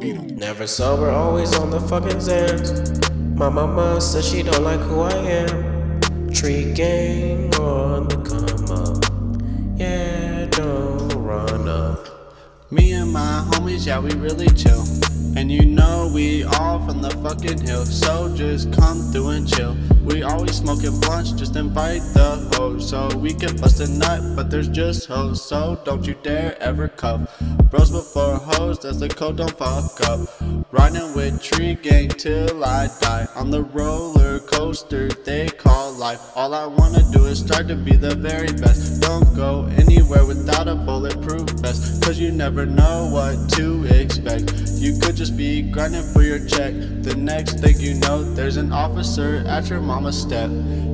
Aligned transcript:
Never 0.00 0.68
sober, 0.68 1.10
always 1.10 1.58
on 1.58 1.70
the 1.70 1.80
fucking 1.80 2.18
Xans. 2.18 3.36
My 3.36 3.48
mama 3.48 4.00
says 4.00 4.28
she 4.28 4.44
don't 4.44 4.62
like 4.62 4.78
who 4.78 5.00
I 5.00 5.12
am. 5.12 6.30
Tree 6.30 6.72
gang 6.72 7.52
on 7.56 8.06
the 8.06 8.16
come 8.22 8.70
up. 8.70 9.04
Yeah, 9.76 10.46
don't 10.50 11.12
run 11.14 11.68
up. 11.68 12.70
Me 12.70 12.92
and 12.92 13.12
my 13.12 13.44
homies, 13.50 13.86
yeah, 13.86 13.98
we 13.98 14.12
really 14.12 14.46
chill. 14.54 14.84
And 15.36 15.50
you 15.50 15.66
know 15.66 16.08
we 16.14 16.44
all 16.44 16.52
the 17.00 17.10
fucking 17.22 17.60
hill, 17.60 17.84
so 17.84 18.34
just 18.34 18.72
come 18.72 19.00
through 19.12 19.28
and 19.28 19.48
chill. 19.48 19.76
We 20.02 20.22
always 20.22 20.56
smoking 20.56 20.98
blunts, 21.00 21.32
just 21.32 21.56
invite 21.56 22.02
the 22.14 22.36
hoes, 22.54 22.88
so 22.88 23.08
we 23.16 23.34
can 23.34 23.56
bust 23.56 23.80
a 23.80 23.90
nut, 23.98 24.36
but 24.36 24.50
there's 24.50 24.68
just 24.68 25.06
hoes, 25.06 25.44
so 25.44 25.80
don't 25.84 26.06
you 26.06 26.14
dare 26.22 26.60
ever 26.62 26.88
cuff. 26.88 27.20
Bros 27.70 27.90
before 27.90 28.36
hoes, 28.36 28.78
that's 28.78 28.98
the 28.98 29.08
code, 29.08 29.36
don't 29.36 29.56
fuck 29.56 30.00
up. 30.08 30.57
Riding 30.70 31.14
with 31.14 31.42
Tree 31.42 31.76
Gang 31.76 32.10
till 32.10 32.62
I 32.62 32.88
die, 33.00 33.26
on 33.34 33.50
the 33.50 33.62
roller 33.62 34.38
coaster 34.40 35.08
they 35.08 35.48
call 35.48 35.92
life. 35.92 36.20
All 36.36 36.52
I 36.52 36.66
wanna 36.66 37.02
do 37.10 37.24
is 37.24 37.38
strive 37.38 37.68
to 37.68 37.74
be 37.74 37.96
the 37.96 38.14
very 38.14 38.52
best. 38.52 39.00
Don't 39.00 39.34
go 39.34 39.64
anywhere 39.78 40.26
without 40.26 40.68
a 40.68 40.74
bulletproof 40.74 41.48
vest, 41.60 42.02
cause 42.02 42.18
you 42.18 42.32
never 42.32 42.66
know 42.66 43.08
what 43.10 43.48
to 43.56 43.86
expect. 43.86 44.52
You 44.74 44.98
could 44.98 45.16
just 45.16 45.38
be 45.38 45.62
grinding 45.62 46.02
for 46.12 46.20
your 46.20 46.38
check. 46.38 46.74
The 47.02 47.14
next 47.16 47.60
thing 47.60 47.80
you 47.80 47.94
know, 47.94 48.22
there's 48.22 48.58
an 48.58 48.70
officer 48.70 49.42
at 49.46 49.70
your 49.70 49.80
mama's 49.80 50.20
step. 50.20 50.50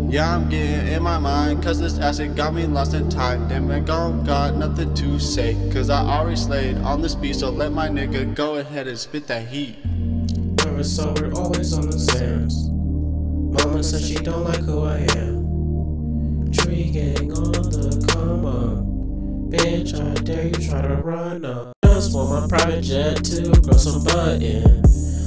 Yeah, 0.08 0.36
I'm 0.36 0.48
getting 0.48 0.92
in 0.92 1.02
my 1.02 1.18
mind, 1.18 1.64
cause 1.64 1.80
this 1.80 1.98
acid 1.98 2.36
got 2.36 2.54
me 2.54 2.66
lost 2.66 2.94
in 2.94 3.08
time. 3.10 3.48
Damn, 3.48 3.68
I 3.70 3.80
don't 3.80 4.22
got 4.22 4.54
nothing 4.54 4.94
to 4.94 5.18
say, 5.18 5.56
cause 5.72 5.90
I 5.90 6.02
already 6.02 6.36
slayed 6.36 6.76
on 6.78 7.02
this 7.02 7.16
beat, 7.16 7.34
so 7.34 7.50
let 7.50 7.72
my 7.72 7.88
nigga 7.88 8.32
go 8.34 8.56
ahead 8.56 8.86
and 8.86 8.96
spit 8.96 9.26
that 9.26 9.48
heat. 9.48 9.63
Never 10.74 10.82
sober, 10.82 11.32
always 11.36 11.72
on 11.78 11.88
the 11.88 11.96
Xans. 11.96 12.68
Mama 13.52 13.80
says 13.80 14.08
she 14.08 14.16
don't 14.16 14.42
like 14.42 14.58
who 14.58 14.82
I 14.82 15.06
am. 15.14 16.50
Tree 16.50 16.90
gang 16.90 17.30
on 17.32 17.52
the 17.52 18.04
come 18.10 18.44
up. 18.44 18.82
Bitch, 19.52 19.94
I 19.94 20.20
dare 20.24 20.48
you 20.48 20.68
try 20.68 20.82
to 20.82 20.96
run 20.96 21.44
up. 21.44 21.74
Just 21.84 22.12
want 22.12 22.50
my 22.50 22.58
private 22.58 22.82
jet 22.82 23.22
to 23.22 23.52
grow 23.60 23.76
some 23.76 24.02
butt 24.02 24.42
in. 24.42 24.82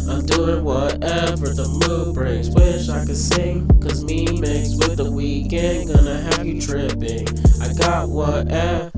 I'm 0.10 0.26
doing 0.26 0.66
whatever 0.66 1.48
the 1.48 1.88
mood 1.88 2.14
brings. 2.14 2.50
Wish 2.50 2.90
I 2.90 3.06
could 3.06 3.16
sing, 3.16 3.70
cause 3.80 4.04
me 4.04 4.26
mixed 4.42 4.80
with 4.80 4.98
the 4.98 5.06
Weeknd. 5.06 5.96
Gonna 5.96 6.24
have 6.24 6.46
you 6.46 6.60
tripping. 6.60 7.26
I 7.62 7.72
got 7.72 8.10
whatever 8.10 8.92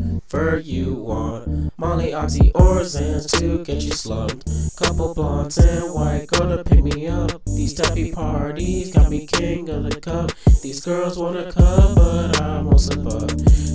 you 0.64 0.94
want. 0.94 1.72
Molly, 1.78 2.14
Oxy, 2.14 2.52
or 2.54 2.82
Xans 2.82 3.28
to 3.40 3.64
get 3.64 3.82
you 3.82 3.92
slumped. 3.92 4.48
Couple 4.78 5.14
blondes 5.14 5.58
and 5.58 5.94
white 5.94 6.28
to 6.30 6.64
pick 6.64 6.84
me 6.84 7.08
up. 7.08 7.44
These 7.46 7.74
tappy 7.74 8.12
parties 8.12 8.94
got 8.94 9.10
me 9.10 9.26
king 9.26 9.70
of 9.70 9.84
the 9.84 10.00
cup. 10.00 10.32
These 10.62 10.82
girls 10.82 11.18
wanna 11.18 11.52
come, 11.52 11.96
but 11.96 12.40
I 12.42 12.62
won't 12.62 12.80
slip 12.80 13.08
up. 13.08 13.30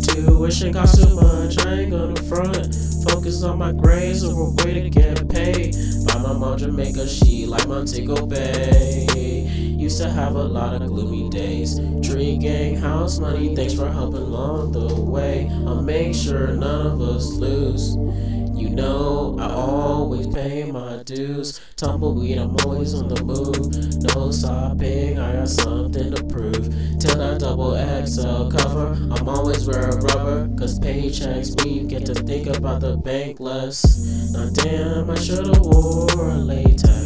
Tuition 0.05 0.73
costs 0.73 1.05
too 1.05 1.15
much, 1.15 1.59
I 1.67 1.81
ain't 1.81 1.91
gonna 1.91 2.23
front. 2.23 2.75
Focus 3.09 3.43
on 3.43 3.59
my 3.59 3.73
grades 3.73 4.25
or 4.25 4.49
a 4.49 4.51
way 4.65 4.75
to 4.75 4.91
get 4.91 5.29
paid. 5.29 5.75
By 6.07 6.19
my 6.19 6.33
mom 6.33 6.59
Jamaica, 6.59 7.09
she 7.09 7.47
like 7.47 7.67
Montego 7.67 8.27
Bay. 8.27 9.34
Used 9.45 10.01
to 10.01 10.11
have 10.11 10.35
a 10.35 10.43
lot 10.45 10.81
of 10.81 10.89
gloomy 10.89 11.29
days. 11.31 11.79
Tree 12.03 12.37
gang, 12.37 12.77
house 12.77 13.19
money, 13.19 13.55
thanks 13.55 13.75
for 13.75 13.91
helping 13.91 14.23
along 14.23 14.73
the 14.73 14.95
way. 15.01 15.49
I'll 15.67 15.83
make 15.83 16.15
sure 16.15 16.49
none 16.49 16.87
of 16.87 17.01
us 17.01 17.33
lose. 17.33 17.97
You 18.57 18.71
know, 18.71 19.37
I 19.41 19.51
always 19.53 20.29
pay 20.29 20.71
my 20.71 21.03
dues. 21.03 21.61
Tumbleweed, 21.77 22.39
I'm 22.39 22.57
always 22.65 22.95
on 22.95 23.09
the 23.09 23.23
move. 23.23 24.15
No 24.15 24.31
stopping, 24.31 25.19
I 25.19 25.33
got 25.33 25.49
something 25.49 26.15
to 26.15 26.25
prove. 26.25 26.71
Till 27.01 27.19
that 27.19 27.41
double 27.41 27.75
XL 28.07 28.49
cover, 28.57 28.93
I'm 29.11 29.29
always 29.29 29.67
wearing 29.67 29.99
rubber. 29.99 30.49
Cause 30.57 30.79
paychecks 30.79 31.69
you 31.69 31.83
get 31.89 32.07
to 32.07 32.15
think 32.15 32.47
about 32.47 32.81
the 32.81 32.97
bank 32.97 33.41
less. 33.41 34.33
Now, 34.33 34.49
damn, 34.51 35.11
I 35.11 35.17
should've 35.17 35.61
wore 35.61 36.31
a 36.31 36.37
latex. 36.37 37.04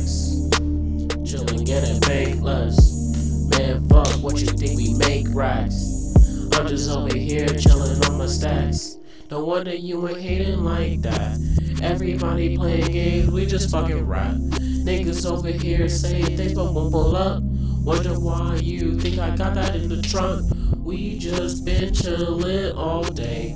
Chillin', 1.29 1.67
getting 1.67 2.01
bankless. 2.01 3.51
Man, 3.51 3.87
fuck 3.91 4.23
what 4.23 4.41
you 4.41 4.47
think 4.47 4.79
we 4.79 4.95
make 4.95 5.27
racks. 5.35 6.15
I'm 6.55 6.67
just 6.67 6.89
over 6.89 7.15
here 7.15 7.45
chillin' 7.49 8.09
on 8.09 8.17
my 8.17 8.25
stacks. 8.25 8.97
No 9.31 9.45
wonder 9.45 9.75
you 9.75 10.09
ain't 10.09 10.23
hating 10.23 10.65
like 10.65 11.03
that. 11.03 11.39
Everybody 11.83 12.57
playing 12.57 12.93
games, 12.93 13.31
we 13.31 13.45
just 13.45 13.71
fucking 13.71 14.07
rap. 14.07 14.37
Niggas 14.37 15.31
over 15.31 15.49
here 15.49 15.87
say 15.91 16.23
things 16.23 16.55
but 16.55 16.73
won't 16.73 16.93
pull 16.93 17.15
up. 17.15 17.43
Wonder 17.43 18.19
why 18.19 18.55
you 18.63 18.99
think 18.99 19.19
I 19.19 19.37
got 19.37 19.53
that 19.53 19.77
in 19.77 19.91
the 19.91 20.01
trunk. 20.01 20.51
We 20.79 21.19
just 21.19 21.63
been 21.63 21.93
chillin' 21.93 22.75
all 22.75 23.05
day. 23.05 23.55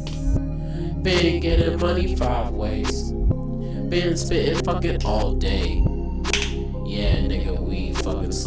Been 1.01 1.41
getting 1.41 1.81
money 1.81 2.17
five 2.17 2.53
ways. 2.53 3.13
Been 3.13 4.15
spittin' 4.19 4.63
fucking 4.63 5.07
all 5.07 5.33
day. 5.33 5.83
Yeah, 6.93 7.17
nigga, 7.21 7.42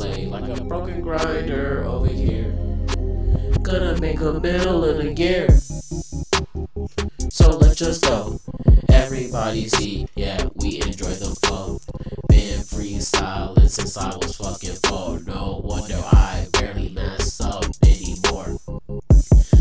slay 0.05 0.25
like 0.25 0.47
a 0.47 0.63
broken 0.63 1.01
grinder 1.01 1.83
over 1.85 2.07
here. 2.07 2.53
Gonna 3.61 3.99
make 3.99 4.19
a 4.21 4.39
mill 4.39 4.85
in 4.85 5.07
a 5.07 5.11
year. 5.11 5.49
So 7.29 7.57
let's 7.57 7.75
just 7.75 8.03
go. 8.03 8.39
Everybody 8.89 9.67
see, 9.67 10.07
yeah, 10.15 10.47
we 10.55 10.81
enjoy 10.81 11.13
the 11.13 11.35
flow. 11.43 11.79
Been 12.29 12.59
freestyling 12.59 13.69
since 13.69 13.97
I 13.97 14.15
was 14.15 14.35
fucking 14.35 14.77
four. 14.85 15.19
No 15.21 15.61
wonder 15.63 16.01
I 16.11 16.47
barely 16.53 16.89
mess 16.89 17.41
up 17.41 17.65
anymore. 17.83 18.57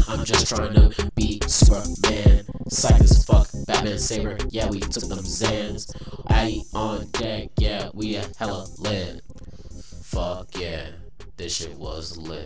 I'm 0.08 0.24
just 0.24 0.48
trying 0.48 0.74
to 0.74 1.10
be 1.14 1.40
Superman. 1.46 2.44
Psych 2.68 3.00
as 3.00 3.24
fuck, 3.24 3.48
Batman 3.66 3.98
Saber. 3.98 4.36
Yeah, 4.50 4.68
we 4.68 4.80
took 4.80 5.08
them 5.08 5.18
Xans. 5.18 5.90
I 6.28 6.62
on 6.74 7.06
deck, 7.12 7.50
yeah, 7.58 7.88
we 7.94 8.16
a 8.16 8.24
hella 8.38 8.66
lit. 8.78 9.23
Was 11.94 12.18
lit? 12.18 12.43